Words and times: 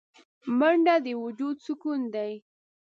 منډه 0.57 0.95
د 1.05 1.07
وجود 1.23 1.55
سکون 1.65 2.01
دی 2.13 2.33